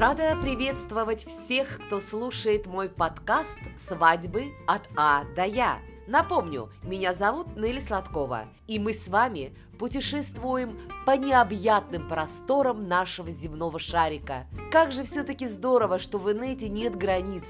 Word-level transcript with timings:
Рада 0.00 0.34
приветствовать 0.40 1.26
всех, 1.26 1.78
кто 1.84 2.00
слушает 2.00 2.66
мой 2.66 2.88
подкаст 2.88 3.54
«Свадьбы 3.86 4.54
от 4.66 4.88
А 4.96 5.24
до 5.36 5.44
Я». 5.44 5.80
Напомню, 6.06 6.70
меня 6.82 7.12
зовут 7.12 7.54
Нелли 7.54 7.80
Сладкова, 7.80 8.46
и 8.66 8.78
мы 8.78 8.94
с 8.94 9.08
вами 9.08 9.54
путешествуем 9.78 10.80
по 11.04 11.18
необъятным 11.18 12.08
просторам 12.08 12.88
нашего 12.88 13.30
земного 13.30 13.78
шарика. 13.78 14.46
Как 14.72 14.90
же 14.90 15.04
все-таки 15.04 15.46
здорово, 15.46 15.98
что 15.98 16.16
в 16.16 16.32
инете 16.32 16.70
нет 16.70 16.96
границ, 16.96 17.44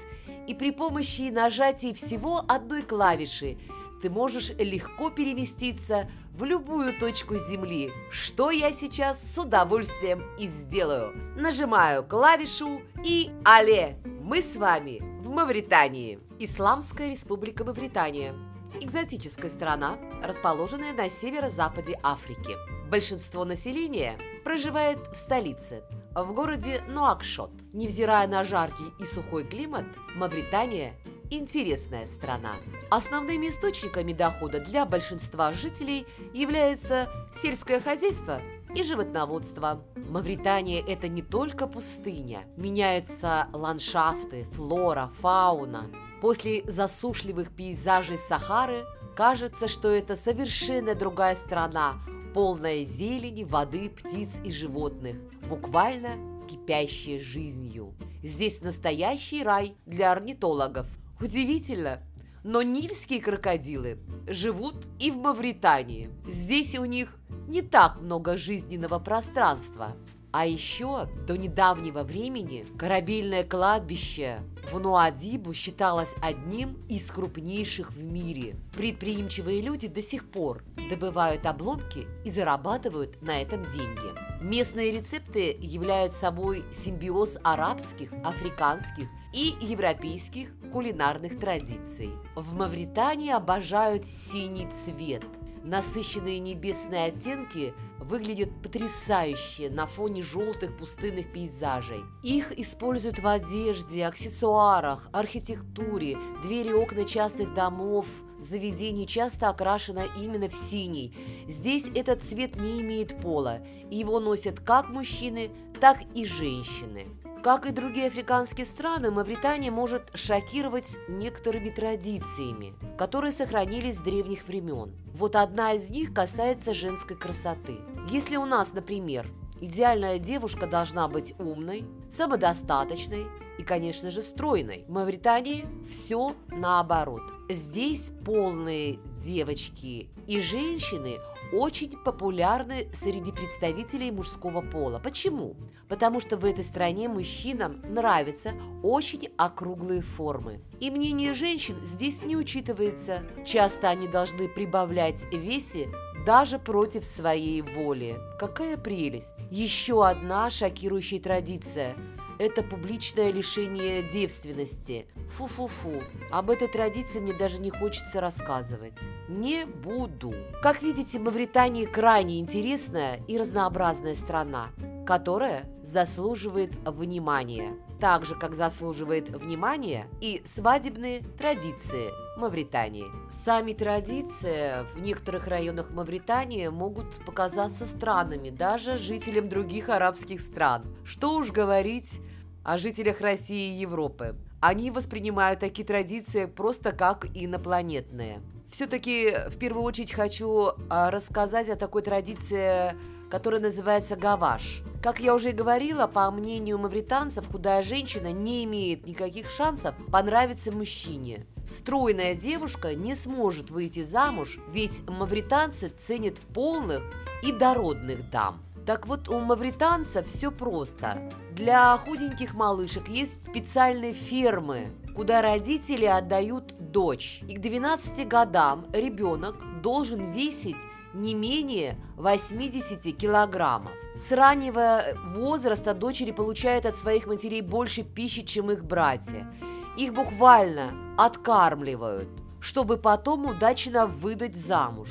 и 0.45 0.53
при 0.53 0.71
помощи 0.71 1.31
нажатия 1.31 1.93
всего 1.93 2.43
одной 2.49 2.81
клавиши 2.81 3.59
ты 4.01 4.09
можешь 4.09 4.51
легко 4.57 5.09
переместиться 5.09 6.09
в 6.33 6.43
любую 6.43 6.97
точку 6.97 7.35
Земли, 7.35 7.91
что 8.11 8.51
я 8.51 8.71
сейчас 8.71 9.21
с 9.21 9.37
удовольствием 9.37 10.23
и 10.39 10.47
сделаю. 10.47 11.13
Нажимаю 11.37 12.03
клавишу 12.03 12.81
и 13.03 13.31
але, 13.43 13.97
мы 14.21 14.41
с 14.41 14.55
вами 14.55 15.01
в 15.21 15.29
Мавритании. 15.29 16.19
Исламская 16.39 17.09
республика 17.11 17.63
Мавритания– 17.63 18.33
экзотическая 18.79 19.49
страна, 19.49 19.97
расположенная 20.23 20.93
на 20.93 21.09
северо-западе 21.09 21.99
Африки. 22.01 22.55
Большинство 22.89 23.45
населения 23.45 24.17
проживает 24.43 24.99
в 25.07 25.15
столице, 25.15 25.83
в 26.15 26.33
городе 26.33 26.83
Нуакшот. 26.87 27.51
Невзирая 27.73 28.27
на 28.27 28.43
жаркий 28.43 28.91
и 28.99 29.05
сухой 29.05 29.45
климат, 29.45 29.85
Мавритания– 30.15 30.95
интересная 31.29 32.07
страна. 32.07 32.55
Основными 32.91 33.47
источниками 33.47 34.11
дохода 34.11 34.59
для 34.59 34.85
большинства 34.85 35.53
жителей 35.53 36.05
являются 36.33 37.07
сельское 37.41 37.79
хозяйство 37.79 38.41
и 38.75 38.83
животноводство. 38.83 39.81
Мавритания– 39.95 40.83
это 40.87 41.07
не 41.07 41.21
только 41.21 41.67
пустыня. 41.67 42.43
Меняются 42.57 43.47
ландшафты, 43.53 44.43
флора, 44.51 45.09
фауна. 45.21 45.89
После 46.21 46.65
засушливых 46.65 47.55
пейзажей 47.55 48.17
Сахары 48.27 48.83
кажется, 49.15 49.69
что 49.69 49.87
это 49.87 50.17
совершенно 50.17 50.93
другая 50.93 51.37
страна, 51.37 51.97
полная 52.33 52.83
зелени, 52.83 53.45
воды, 53.45 53.89
птиц 53.89 54.31
и 54.43 54.51
животных, 54.51 55.15
буквально 55.47 56.17
кипящая 56.49 57.21
жизнью. 57.21 57.93
Здесь 58.21 58.59
настоящий 58.59 59.43
рай 59.43 59.77
для 59.85 60.11
орнитологов. 60.11 60.87
Удивительно, 61.21 62.01
но 62.43 62.61
нильские 62.61 63.21
крокодилы 63.21 63.99
живут 64.27 64.75
и 64.99 65.11
в 65.11 65.17
Мавритании. 65.17 66.09
Здесь 66.27 66.77
у 66.77 66.85
них 66.85 67.17
не 67.47 67.61
так 67.61 68.01
много 68.01 68.37
жизненного 68.37 68.99
пространства. 68.99 69.95
А 70.33 70.45
еще 70.45 71.09
до 71.27 71.37
недавнего 71.37 72.03
времени 72.03 72.65
корабельное 72.77 73.43
кладбище 73.43 74.39
в 74.71 74.79
Нуадибу 74.79 75.53
считалось 75.53 76.13
одним 76.21 76.79
из 76.87 77.11
крупнейших 77.11 77.91
в 77.91 78.01
мире. 78.01 78.55
Предприимчивые 78.73 79.61
люди 79.61 79.89
до 79.89 80.01
сих 80.01 80.29
пор 80.31 80.63
добывают 80.89 81.45
обломки 81.45 82.07
и 82.23 82.31
зарабатывают 82.31 83.21
на 83.21 83.41
этом 83.41 83.65
деньги. 83.65 84.41
Местные 84.41 84.91
рецепты 84.91 85.55
являются 85.59 86.21
собой 86.21 86.63
симбиоз 86.71 87.37
арабских, 87.43 88.13
африканских 88.23 89.09
и 89.33 89.53
европейских 89.59 90.51
кулинарных 90.71 91.39
традиций. 91.39 92.11
В 92.35 92.53
Мавритании 92.53 93.31
обожают 93.31 94.05
синий 94.07 94.67
цвет– 94.85 95.23
Насыщенные 95.63 96.39
небесные 96.39 97.05
оттенки 97.05 97.73
выглядят 97.99 98.49
потрясающе 98.63 99.69
на 99.69 99.85
фоне 99.85 100.23
желтых 100.23 100.75
пустынных 100.75 101.31
пейзажей. 101.31 102.01
Их 102.23 102.57
используют 102.57 103.19
в 103.19 103.27
одежде, 103.27 104.05
аксессуарах, 104.05 105.07
архитектуре, 105.13 106.17
двери 106.41 106.69
и 106.69 106.73
окна 106.73 107.05
частных 107.05 107.53
домов, 107.53 108.07
заведений 108.39 109.05
часто 109.05 109.49
окрашено 109.49 110.03
именно 110.17 110.49
в 110.49 110.53
синий. 110.53 111.15
Здесь 111.47 111.85
этот 111.93 112.23
цвет 112.23 112.55
не 112.55 112.81
имеет 112.81 113.21
пола, 113.21 113.59
и 113.91 113.97
его 113.97 114.19
носят 114.19 114.59
как 114.59 114.89
мужчины, 114.89 115.51
так 115.79 115.99
и 116.15 116.25
женщины. 116.25 117.05
Как 117.43 117.65
и 117.65 117.71
другие 117.71 118.07
африканские 118.07 118.67
страны, 118.67 119.09
Мавритания 119.09 119.71
может 119.71 120.11
шокировать 120.13 120.85
некоторыми 121.07 121.71
традициями, 121.71 122.75
которые 122.99 123.31
сохранились 123.31 123.97
с 123.97 124.01
древних 124.01 124.47
времен. 124.47 124.93
Вот 125.15 125.35
одна 125.35 125.73
из 125.73 125.89
них 125.89 126.13
касается 126.13 126.75
женской 126.75 127.17
красоты. 127.17 127.79
Если 128.11 128.35
у 128.35 128.45
нас, 128.45 128.73
например, 128.73 129.27
идеальная 129.59 130.19
девушка 130.19 130.67
должна 130.67 131.07
быть 131.07 131.33
умной, 131.39 131.83
самодостаточной 132.11 133.25
и, 133.57 133.63
конечно 133.63 134.11
же, 134.11 134.21
стройной, 134.21 134.85
в 134.87 134.91
Мавритании 134.91 135.65
все 135.89 136.35
наоборот. 136.49 137.23
Здесь 137.49 138.11
полные 138.23 138.99
девочки 139.25 140.09
и 140.27 140.41
женщины 140.41 141.17
очень 141.51 141.91
популярны 141.91 142.87
среди 142.93 143.31
представителей 143.31 144.11
мужского 144.11 144.61
пола. 144.61 144.99
Почему? 144.99 145.55
Потому 145.87 146.19
что 146.19 146.37
в 146.37 146.45
этой 146.45 146.63
стране 146.63 147.09
мужчинам 147.09 147.81
нравятся 147.83 148.53
очень 148.83 149.29
округлые 149.37 150.01
формы. 150.01 150.61
И 150.79 150.89
мнение 150.89 151.33
женщин 151.33 151.75
здесь 151.83 152.23
не 152.23 152.35
учитывается. 152.35 153.23
Часто 153.45 153.89
они 153.89 154.07
должны 154.07 154.47
прибавлять 154.47 155.25
весе 155.31 155.89
даже 156.25 156.59
против 156.59 157.03
своей 157.03 157.61
воли. 157.61 158.17
Какая 158.39 158.77
прелесть! 158.77 159.33
Еще 159.49 160.05
одна 160.05 160.49
шокирующая 160.49 161.19
традиция– 161.19 161.95
это 162.41 162.63
публичное 162.63 163.31
лишение 163.31 164.01
девственности. 164.01 165.05
Фу-фу-фу. 165.29 166.01
Об 166.31 166.49
этой 166.49 166.67
традиции 166.67 167.19
мне 167.19 167.33
даже 167.33 167.59
не 167.59 167.69
хочется 167.69 168.19
рассказывать. 168.19 168.95
Не 169.29 169.65
буду. 169.65 170.33
Как 170.63 170.81
видите, 170.81 171.19
Мавритания 171.19 171.85
крайне 171.85 172.39
интересная 172.39 173.19
и 173.27 173.37
разнообразная 173.37 174.15
страна, 174.15 174.69
которая 175.05 175.69
заслуживает 175.83 176.71
внимания. 176.83 177.75
Так 177.99 178.25
же, 178.25 178.33
как 178.33 178.55
заслуживает 178.55 179.29
внимания 179.29 180.07
и 180.19 180.41
свадебные 180.43 181.21
традиции 181.37 182.09
Мавритании. 182.37 183.05
Сами 183.45 183.73
традиции 183.73 184.83
в 184.95 185.01
некоторых 185.01 185.47
районах 185.47 185.91
Мавритании 185.91 186.69
могут 186.69 187.05
показаться 187.23 187.85
странными 187.85 188.49
даже 188.49 188.97
жителям 188.97 189.47
других 189.47 189.89
арабских 189.89 190.41
стран. 190.41 190.83
Что 191.05 191.35
уж 191.35 191.51
говорить 191.51 192.19
о 192.63 192.77
жителях 192.77 193.21
России 193.21 193.73
и 193.73 193.79
Европы. 193.79 194.35
Они 194.59 194.91
воспринимают 194.91 195.59
такие 195.59 195.85
традиции 195.85 196.45
просто 196.45 196.91
как 196.91 197.27
инопланетные. 197.33 198.41
Все-таки 198.69 199.35
в 199.49 199.57
первую 199.57 199.83
очередь 199.83 200.13
хочу 200.13 200.73
а, 200.89 201.11
рассказать 201.11 201.67
о 201.69 201.75
такой 201.75 202.03
традиции, 202.03 202.95
которая 203.29 203.59
называется 203.59 204.15
гаваш. 204.15 204.83
Как 205.01 205.19
я 205.19 205.33
уже 205.33 205.49
и 205.49 205.53
говорила, 205.53 206.05
по 206.05 206.29
мнению 206.29 206.77
мавританцев, 206.77 207.51
худая 207.51 207.81
женщина 207.81 208.31
не 208.31 208.63
имеет 208.65 209.07
никаких 209.07 209.49
шансов 209.49 209.95
понравиться 210.11 210.71
мужчине. 210.71 211.45
Стройная 211.67 212.35
девушка 212.35 212.93
не 212.93 213.15
сможет 213.15 213.71
выйти 213.71 214.03
замуж, 214.03 214.59
ведь 214.71 215.07
мавританцы 215.07 215.89
ценят 215.89 216.39
полных 216.53 217.01
и 217.43 217.51
дородных 217.51 218.29
дам. 218.29 218.61
Так 218.85 219.07
вот, 219.07 219.29
у 219.29 219.39
мавританцев 219.39 220.27
все 220.27 220.51
просто. 220.51 221.29
Для 221.51 221.95
худеньких 221.97 222.53
малышек 222.53 223.07
есть 223.07 223.43
специальные 223.47 224.13
фермы, 224.13 224.91
куда 225.15 225.41
родители 225.41 226.05
отдают 226.05 226.73
дочь. 226.79 227.41
И 227.47 227.55
к 227.55 227.61
12 227.61 228.27
годам 228.27 228.87
ребенок 228.91 229.57
должен 229.81 230.31
весить 230.31 230.77
не 231.13 231.35
менее 231.35 231.97
80 232.17 233.15
килограммов. 233.15 233.91
С 234.15 234.31
раннего 234.31 235.03
возраста 235.35 235.93
дочери 235.93 236.31
получают 236.31 236.85
от 236.85 236.97
своих 236.97 237.27
матерей 237.27 237.61
больше 237.61 238.03
пищи, 238.03 238.43
чем 238.43 238.71
их 238.71 238.83
братья. 238.83 239.53
Их 239.97 240.13
буквально 240.13 240.91
откармливают, 241.17 242.29
чтобы 242.59 242.97
потом 242.97 243.45
удачно 243.45 244.07
выдать 244.07 244.55
замуж. 244.55 245.09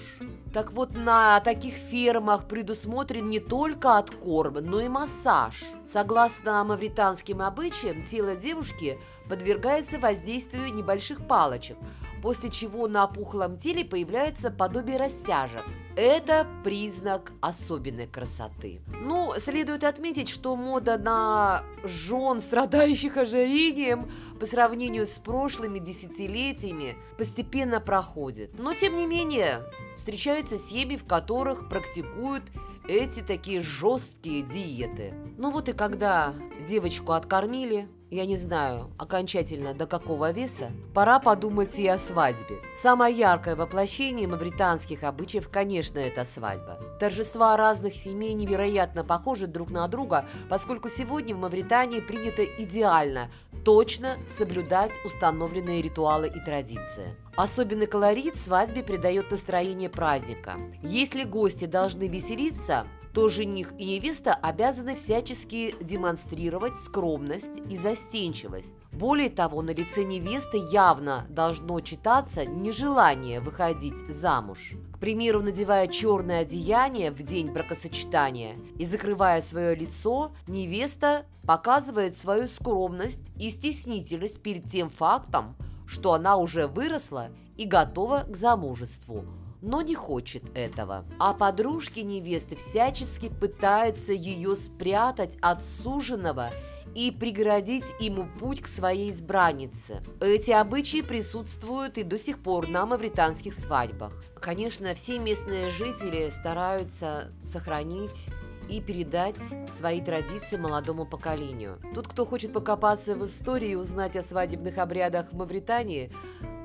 Так 0.53 0.73
вот, 0.73 0.95
на 0.95 1.39
таких 1.41 1.75
фермах 1.75 2.45
предусмотрен 2.45 3.31
не 3.31 3.39
только 3.39 3.99
откорм, 3.99 4.55
но 4.55 4.81
и 4.81 4.89
массаж. 4.89 5.63
Согласно 5.93 6.63
мавританским 6.63 7.43
обычаям, 7.43 8.07
тело 8.07 8.37
девушки 8.37 9.01
подвергается 9.29 9.99
воздействию 9.99 10.73
небольших 10.73 11.27
палочек, 11.27 11.77
после 12.23 12.49
чего 12.49 12.87
на 12.87 13.05
опухлом 13.05 13.59
теле 13.59 13.85
появляется 13.85 14.53
подобие 14.53 14.99
растяжек. 14.99 15.65
Это 15.97 16.47
признак 16.63 17.33
особенной 17.41 18.07
красоты. 18.07 18.81
Ну, 19.03 19.33
следует 19.39 19.83
отметить, 19.83 20.29
что 20.29 20.55
мода 20.55 20.97
на 20.97 21.65
жен, 21.83 22.39
страдающих 22.39 23.17
ожирением, 23.17 24.13
по 24.39 24.47
сравнению 24.47 25.07
с 25.07 25.19
прошлыми 25.19 25.81
десятилетиями, 25.81 26.97
постепенно 27.19 27.81
проходит. 27.81 28.57
Но, 28.57 28.75
тем 28.75 28.95
не 28.95 29.07
менее, 29.07 29.65
встречаются 29.97 30.57
семьи, 30.57 30.97
в 30.97 31.05
которых 31.05 31.69
практикуют 31.69 32.45
эти 32.89 33.21
такие 33.21 33.61
жесткие 33.61 34.43
диеты. 34.43 35.15
Ну 35.39 35.51
вот 35.51 35.69
и 35.69 35.73
когда 35.73 36.35
девочку 36.69 37.13
откормили, 37.13 37.89
я 38.11 38.27
не 38.27 38.37
знаю 38.37 38.91
окончательно 38.99 39.73
до 39.73 39.87
какого 39.87 40.33
веса, 40.33 40.71
пора 40.95 41.21
подумать 41.21 41.79
и 41.79 41.87
о 41.87 41.99
свадьбе. 41.99 42.59
Самое 42.77 43.17
яркое 43.17 43.55
воплощение 43.57 44.27
мавританских 44.27 45.05
обычаев, 45.05 45.49
конечно, 45.49 45.99
это 45.99 46.25
свадьба. 46.25 46.79
Торжества 46.99 47.57
разных 47.57 47.95
семей 47.95 48.35
невероятно 48.35 49.05
похожи 49.05 49.47
друг 49.47 49.71
на 49.71 49.87
друга, 49.89 50.27
поскольку 50.49 50.89
сегодня 50.89 51.35
в 51.35 51.39
Мавритании 51.39 52.01
принято 52.01 52.45
идеально, 52.45 53.31
точно 53.65 54.17
соблюдать 54.29 54.93
установленные 55.05 55.83
ритуалы 55.83 56.29
и 56.29 56.41
традиции. 56.41 57.15
Особенный 57.37 57.87
колорит 57.87 58.37
свадьбе 58.37 58.83
придает 58.83 59.31
настроение 59.31 59.89
праздника. 59.89 60.57
Если 60.83 61.25
гости 61.25 61.65
должны 61.65 62.09
веселиться, 62.09 62.87
то 63.13 63.29
жених 63.29 63.73
и 63.79 63.85
невеста 63.85 64.35
обязаны 64.35 64.95
всячески 64.95 65.75
демонстрировать 65.81 66.77
скромность 66.77 67.61
и 67.69 67.77
застенчивость. 67.77 68.75
Более 68.93 69.31
того, 69.31 69.63
на 69.63 69.71
лице 69.71 70.05
невесты 70.05 70.59
явно 70.59 71.27
должно 71.29 71.81
читаться 71.81 72.45
нежелание 72.45 73.41
выходить 73.41 73.99
замуж. 74.09 74.75
К 74.93 74.99
примеру, 74.99 75.43
надевая 75.43 75.89
черное 75.89 76.43
одеяние 76.43 77.11
в 77.11 77.23
день 77.23 77.51
бракосочетания 77.51 78.57
и 78.79 78.85
закрывая 78.85 79.43
свое 79.43 79.75
лицо, 79.75 80.33
невеста 80.47 81.25
показывает 81.47 82.17
свою 82.17 82.47
скромность 82.47 83.23
и 83.37 83.49
стеснительность 83.49 84.43
перед 84.43 84.71
тем 84.71 84.91
фактом, 84.91 85.57
что 85.87 86.13
она 86.13 86.37
уже 86.37 86.67
выросла 86.67 87.31
и 87.57 87.65
готова 87.65 88.25
к 88.29 88.37
замужеству 88.37 89.25
но 89.63 89.83
не 89.83 89.95
хочет 89.95 90.45
этого. 90.55 91.05
А 91.19 91.35
подружки 91.35 92.01
невесты 92.01 92.57
всячески 92.57 93.29
пытаются 93.29 94.13
ее 94.13 94.57
спрятать 94.57 95.37
от 95.41 95.65
суженого 95.65 96.51
и 96.95 97.11
преградить 97.11 97.85
ему 98.01 98.27
путь 98.39 98.61
к 98.61 98.67
своей 98.67 99.11
избраннице. 99.11 100.03
Эти 100.21 100.51
обычаи 100.51 101.03
присутствуют 101.03 101.99
и 101.99 102.03
до 102.03 102.19
сих 102.19 102.43
пор 102.43 102.69
на 102.69 102.87
мавританских 102.87 103.55
свадьбах. 103.55 104.13
Конечно, 104.41 104.95
все 104.95 105.19
местные 105.19 105.71
жители 105.71 106.31
стараются 106.31 107.31
сохранить 107.45 108.29
и 108.69 108.81
передать 108.81 109.37
свои 109.79 110.01
традиции 110.01 110.57
молодому 110.57 111.05
поколению. 111.05 111.79
Тут, 111.95 112.09
кто 112.09 112.25
хочет 112.25 112.53
покопаться 112.53 113.15
в 113.17 113.27
истории 113.27 113.71
и 113.71 113.75
узнать 113.75 114.17
о 114.17 114.23
свадебных 114.23 114.79
обрядах 114.79 115.33
в 115.33 115.37
Мавритании, 115.37 116.11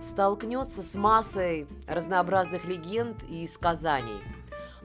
столкнется 0.01 0.81
с 0.81 0.95
массой 0.95 1.67
разнообразных 1.87 2.65
легенд 2.65 3.23
и 3.29 3.47
сказаний. 3.47 4.21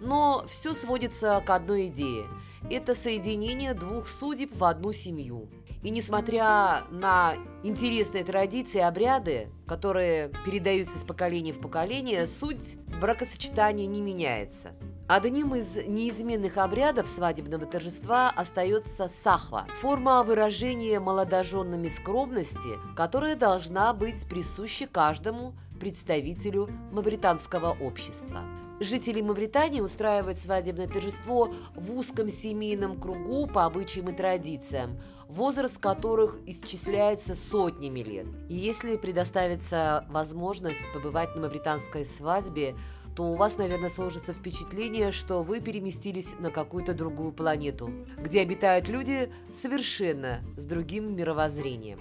Но 0.01 0.45
все 0.49 0.73
сводится 0.73 1.43
к 1.45 1.51
одной 1.51 1.89
идее– 1.89 2.25
это 2.69 2.95
соединение 2.95 3.75
двух 3.75 4.07
судеб 4.09 4.55
в 4.57 4.65
одну 4.65 4.93
семью. 4.93 5.49
И 5.83 5.89
несмотря 5.89 6.85
на 6.91 7.37
интересные 7.63 8.23
традиции 8.23 8.79
и 8.79 8.83
обряды, 8.83 9.49
которые 9.67 10.31
передаются 10.45 10.99
с 10.99 11.05
поколения 11.05 11.55
в 11.55 11.61
поколение, 11.61 12.27
суть 12.27 12.77
бракосочетания 13.01 13.87
не 13.87 14.01
меняется– 14.01 14.73
Одним 15.13 15.57
из 15.57 15.75
неизменных 15.75 16.57
обрядов 16.57 17.09
свадебного 17.09 17.67
торжества 17.67 18.31
остается 18.31 19.11
сахва– 19.25 19.67
форма 19.81 20.23
выражения 20.23 21.01
молодоженными 21.01 21.89
скромности, 21.89 22.79
которая 22.95 23.35
должна 23.35 23.93
быть 23.93 24.25
присуща 24.29 24.87
каждому 24.87 25.55
представителю 25.81 26.69
мавританского 26.93 27.77
общества. 27.81 28.43
Жители 28.81 29.21
Мавритании 29.21 29.83
устраивают 29.83 30.39
свадебное 30.39 30.89
торжество 30.89 31.53
в 31.75 31.93
узком 31.95 32.31
семейном 32.31 32.99
кругу 32.99 33.47
по 33.47 33.67
обычаям 33.67 34.09
и 34.09 34.17
традициям, 34.17 34.99
возраст 35.29 35.77
которых 35.77 36.39
исчисляется 36.47 37.35
сотнями 37.35 38.01
лет. 38.01 38.27
И 38.49 38.55
если 38.55 38.97
предоставится 38.97 40.07
возможность 40.09 40.81
побывать 40.95 41.35
на 41.35 41.43
мавританской 41.43 42.07
свадьбе, 42.07 42.75
то 43.15 43.25
у 43.25 43.35
вас, 43.35 43.59
наверное, 43.59 43.91
сложится 43.91 44.33
впечатление, 44.33 45.13
что 45.13 45.43
вы 45.43 45.61
переместились 45.61 46.33
на 46.39 46.51
какую-то 46.51 46.95
другую 46.95 47.33
планету, 47.33 47.91
где 48.17 48.41
обитают 48.41 48.89
люди 48.89 49.31
совершенно 49.61 50.41
с 50.57 50.65
другим 50.65 51.15
мировоззрением. 51.15 52.01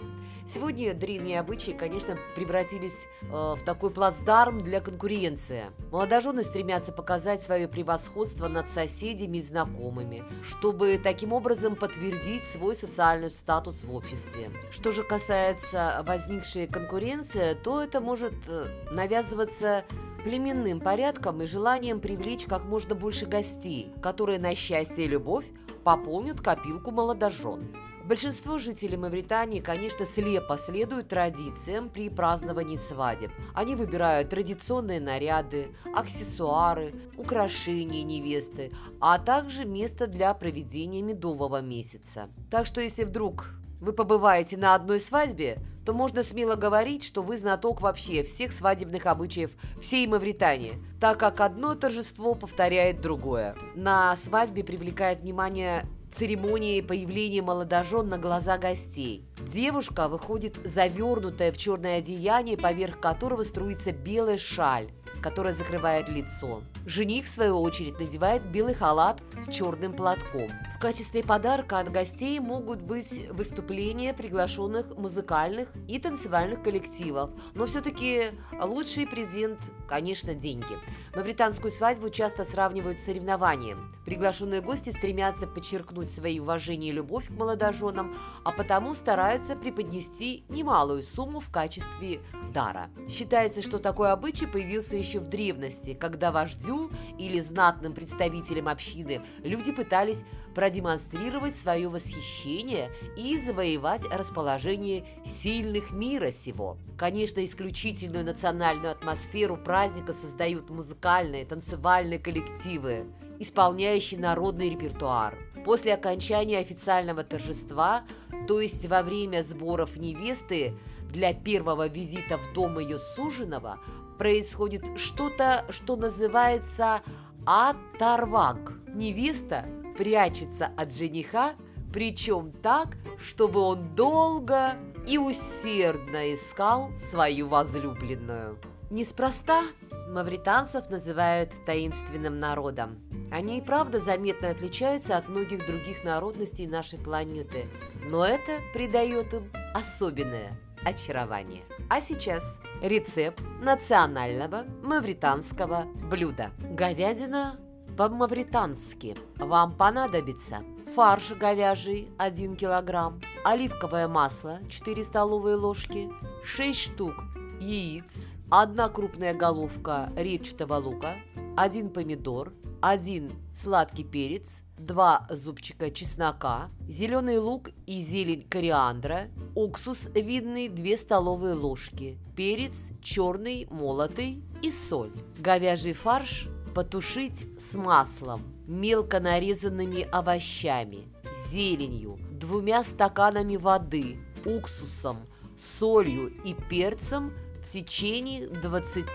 Сегодня 0.51 0.96
древние 0.96 1.40
обычаи, 1.40 1.72
конечно, 1.72 2.18
превратились 2.36 3.06
э, 3.22 3.28
в 3.28 3.60
такой 3.63 3.92
плацдарм 3.92 4.62
для 4.62 4.81
конкуренции. 4.81 5.66
Молодожены 5.92 6.44
стремятся 6.44 6.92
показать 6.92 7.44
свое 7.44 7.68
превосходство 7.68 8.48
над 8.48 8.68
соседями 8.72 9.38
и 9.38 9.42
знакомыми, 9.42 10.24
чтобы 10.44 11.00
таким 11.04 11.34
образом 11.34 11.75
подтвердить 11.75 12.44
свой 12.46 12.74
социальный 12.74 13.30
статус 13.30 13.84
в 13.84 13.94
обществе. 13.94 14.50
Что 14.72 14.92
же 14.92 15.04
касается 15.04 16.04
возникшей 16.07 16.66
конкуренции, 16.66 17.54
то 17.54 17.84
это 17.84 18.01
может 18.01 18.34
э, 18.48 18.66
навязываться 18.90 19.86
племенным 20.24 20.80
порядком 20.80 21.44
и 21.44 21.46
желанием 21.46 22.00
привлечь 22.00 22.46
как 22.46 22.63
можно 22.66 22.96
больше 22.96 23.28
гостей, 23.28 23.94
которые 24.01 24.40
на 24.40 24.56
счастье 24.56 25.06
и 25.06 25.07
любовь 25.07 25.46
пополнят 25.84 26.42
копилку 26.42 26.90
молодожен. 26.90 27.88
Большинство 28.09 28.57
жителей 28.57 28.97
Мавритании, 28.97 29.59
конечно, 29.59 30.03
слепо 30.03 30.57
следуют 30.57 31.09
традициям 31.09 31.91
при 31.91 32.09
праздновании 32.09 32.75
свадеб. 32.75 33.29
Они 33.53 33.75
выбирают 33.75 34.29
традиционные 34.29 35.00
наряды, 35.00 35.75
аксессуары, 35.94 36.95
украшения 37.17 38.01
невесты, 38.01 38.71
а 39.00 39.19
также 39.19 39.63
место 39.63 40.07
для 40.07 40.33
проведения 40.33 41.03
медового 41.03 41.61
месяца. 41.61 42.29
Так 42.50 42.65
что 42.65 42.81
если 42.81 43.03
вдруг 43.03 43.51
вы 43.79 43.94
побываете 43.94 44.57
на 44.57 44.73
одной 44.73 45.00
свадьбе, 45.00 45.59
то 45.85 45.94
можно 45.94 46.23
смело 46.23 46.55
говорить, 46.55 47.03
что 47.03 47.21
вы 47.21 47.38
знаток 47.38 47.79
вообще 47.79 48.23
всех 48.23 48.53
свадебных 48.53 49.05
обычаев 49.05 49.51
всей 49.79 50.07
Мавритании, 50.07 50.81
так 51.00 51.19
как 51.19 51.41
одно 51.41 51.75
торжество 51.75 52.33
повторяет 52.33 53.01
другое. 53.01 53.55
На 53.75 54.15
свадьбе 54.15 54.63
привлекает 54.63 55.19
внимание 55.19 55.85
церемонии 56.15 56.81
появления 56.81 57.41
молодожен 57.41 58.09
на 58.09 58.17
глаза 58.17 58.57
гостей. 58.57 59.23
Девушка 59.53 60.07
выходит 60.07 60.57
завернутая 60.63 61.51
в 61.51 61.57
черное 61.57 62.00
одеяние, 62.00 62.57
поверх 62.57 63.00
которого 63.00 63.44
струится 63.44 63.91
белая 63.91 64.38
шаль, 64.38 64.89
которая 65.21 65.53
закрывает 65.53 66.09
лицо. 66.09 66.61
Жених, 66.85 67.25
в 67.25 67.29
свою 67.29 67.59
очередь, 67.61 68.00
надевает 68.00 68.44
белый 68.45 68.73
халат 68.73 69.21
с 69.39 69.51
черным 69.51 69.93
платком. 69.93 70.50
В 70.75 70.81
качестве 70.81 71.24
подарка 71.24 71.79
от 71.79 71.91
гостей 71.91 72.39
могут 72.39 72.81
быть 72.81 73.29
выступления 73.31 74.13
приглашенных 74.13 74.98
музыкальных 74.98 75.67
и 75.89 76.00
танцевальных 76.00 76.63
коллективов, 76.63 77.31
но 77.53 77.65
все-таки 77.65 78.31
лучший 78.62 79.05
презент, 79.05 79.60
конечно, 79.89 80.34
деньги. 80.34 80.77
Мавританскую 81.15 81.72
свадьбу 81.72 82.10
часто 82.10 82.45
сравнивают 82.45 82.98
с 83.00 83.03
соревнованием. 83.03 83.93
Приглашенные 84.05 84.62
гости 84.62 84.89
стремятся 84.91 85.48
подчеркнуть 85.48 86.10
свои 86.10 86.39
уважение 86.39 86.91
и 86.91 86.95
любовь 86.95 87.27
к 87.27 87.31
молодоженам, 87.31 88.15
а 88.45 88.51
потому 88.51 88.93
стараются 88.93 89.55
преподнести 89.55 90.45
немалую 90.48 91.03
сумму 91.03 91.41
в 91.41 91.51
качестве 91.51 92.22
дара. 92.53 92.89
Считается, 93.10 93.62
что 93.62 93.79
такой 93.79 94.12
обычай 94.12 94.48
появился 94.48 94.98
еще 95.00 95.20
в 95.20 95.29
древности, 95.29 95.94
когда 95.94 96.32
вождю 96.32 96.91
или 97.18 97.39
знатным 97.39 97.94
представителям 97.94 98.68
общины 98.68 99.22
люди 99.44 99.72
пытались 99.72 100.24
продемонстрировать 100.53 101.56
свое 101.56 101.89
восхищение 101.89 102.91
и 103.18 103.38
завоевать 103.39 104.03
расположение 104.12 105.06
сильных 105.25 105.91
мира 105.91 106.32
сего. 106.32 106.77
Конечно, 106.98 107.44
исключительную 107.44 108.25
национальную 108.25 108.91
атмосферу 108.91 109.58
праздника 109.58 110.13
создают 110.13 110.70
музыкальные, 110.70 111.46
танцевальные 111.46 112.20
коллективы, 112.20 113.06
исполняющие 113.39 114.20
народный 114.20 114.70
репертуар. 114.70 115.38
После 115.65 115.94
окончания 115.94 116.58
официального 116.60 117.24
торжества, 117.24 118.03
то 118.48 118.60
есть 118.62 118.86
во 118.88 119.01
время 119.03 119.44
сборов 119.44 119.98
невесты, 119.98 120.74
для 121.10 121.34
первого 121.34 121.88
визита 121.88 122.38
в 122.38 122.53
дом 122.53 122.79
ее 122.79 123.00
суженого 123.00 123.79
происходит 124.19 124.83
что-то, 124.97 125.65
что 125.69 125.95
называется 125.95 127.01
атарваг. 127.47 128.73
Невеста 128.93 129.65
прячется 129.97 130.71
от 130.77 130.93
жениха, 130.93 131.55
причем 131.91 132.51
так, 132.51 132.97
чтобы 133.17 133.61
он 133.61 133.95
долго 133.95 134.75
и 135.07 135.17
усердно 135.17 136.33
искал 136.33 136.91
свою 136.97 137.47
возлюбленную. 137.47 138.59
Неспроста 138.91 139.63
мавританцев 140.09 140.89
называют 140.89 141.51
таинственным 141.65 142.39
народом. 142.39 142.99
Они 143.31 143.59
и 143.59 143.61
правда 143.61 143.99
заметно 143.99 144.49
отличаются 144.49 145.17
от 145.17 145.29
многих 145.29 145.65
других 145.65 146.03
народностей 146.03 146.67
нашей 146.67 146.99
планеты, 146.99 147.67
но 148.05 148.25
это 148.25 148.59
придает 148.73 149.33
им 149.33 149.51
особенное 149.73 150.59
очарование. 150.83 151.63
А 151.89 152.01
сейчас 152.01 152.43
рецепт 152.81 153.41
национального 153.62 154.65
мавританского 154.81 155.86
блюда. 156.09 156.51
Говядина 156.59 157.59
по-мавритански. 157.98 159.15
Вам 159.38 159.74
понадобится 159.74 160.63
фарш 160.95 161.31
говяжий 161.31 162.09
1 162.17 162.55
кг, 162.55 163.13
оливковое 163.43 164.07
масло 164.07 164.59
4 164.69 165.03
столовые 165.03 165.55
ложки, 165.55 166.09
6 166.43 166.79
штук 166.79 167.13
яиц, 167.59 168.12
1 168.50 168.89
крупная 168.93 169.33
головка 169.33 170.12
репчатого 170.15 170.75
лука, 170.75 171.15
1 171.57 171.89
помидор, 171.89 172.53
1 172.81 173.31
сладкий 173.55 174.05
перец, 174.05 174.63
2 174.89 175.27
зубчика 175.29 175.91
чеснока, 175.91 176.72
зеленый 176.88 177.38
лук 177.38 177.69
и 177.86 178.01
зелень 178.01 178.48
кориандра, 178.50 179.27
уксус 179.53 180.08
видный 180.15 180.67
2 180.67 180.98
столовые 180.98 181.53
ложки, 181.53 182.17
перец 182.36 182.89
черный 183.03 183.67
молотый 183.69 184.41
и 184.63 184.72
соль. 184.72 185.12
Говяжий 185.38 185.93
фарш 185.93 186.48
потушить 186.74 187.46
с 187.60 187.75
маслом, 187.75 188.41
мелко 188.65 189.19
нарезанными 189.19 190.08
овощами, 190.12 191.08
зеленью, 191.51 192.17
двумя 192.31 192.84
стаканами 192.84 193.58
воды, 193.58 194.17
уксусом, 194.43 195.19
солью 195.55 196.34
и 196.43 196.55
перцем 196.55 197.31
в 197.62 197.72
течение 197.72 198.48
20 198.48 199.05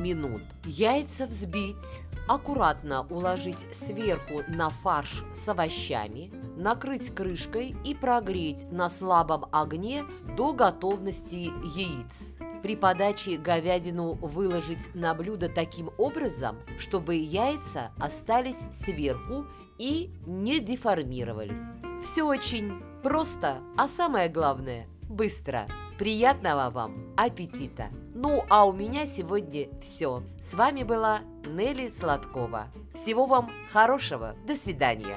минут. 0.00 0.42
Яйца 0.64 1.28
взбить, 1.28 2.00
аккуратно 2.30 3.06
уложить 3.10 3.58
сверху 3.72 4.42
на 4.46 4.70
фарш 4.70 5.24
с 5.34 5.48
овощами, 5.48 6.30
накрыть 6.56 7.12
крышкой 7.12 7.74
и 7.84 7.92
прогреть 7.92 8.70
на 8.70 8.88
слабом 8.88 9.46
огне 9.50 10.04
до 10.36 10.52
готовности 10.52 11.50
яиц. 11.76 12.36
При 12.62 12.76
подаче 12.76 13.36
говядину 13.36 14.14
выложить 14.14 14.94
на 14.94 15.12
блюдо 15.14 15.48
таким 15.48 15.90
образом, 15.98 16.58
чтобы 16.78 17.16
яйца 17.16 17.90
остались 17.98 18.60
сверху 18.84 19.46
и 19.78 20.14
не 20.24 20.60
деформировались. 20.60 21.58
Все 22.04 22.22
очень 22.22 22.80
просто, 23.02 23.58
а 23.76 23.88
самое 23.88 24.28
главное– 24.28 24.86
быстро. 25.02 25.66
Приятного 26.00 26.70
вам 26.70 27.12
аппетита! 27.14 27.90
Ну, 28.14 28.42
а 28.48 28.64
у 28.64 28.72
меня 28.72 29.04
сегодня 29.04 29.68
все. 29.82 30.22
С 30.40 30.54
вами 30.54 30.82
была 30.82 31.20
Нелли 31.46 31.88
Сладкова. 31.88 32.68
Всего 32.94 33.26
вам 33.26 33.50
хорошего. 33.70 34.34
До 34.46 34.54
свидания. 34.54 35.16